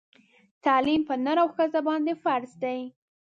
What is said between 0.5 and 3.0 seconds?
تعلیم پر نر او ښځه باندي فرض دی